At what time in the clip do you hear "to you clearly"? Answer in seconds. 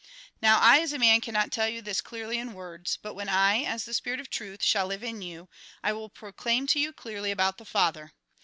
6.73-7.29